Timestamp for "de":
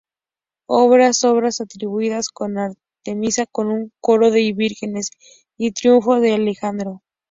4.31-4.51, 6.19-6.33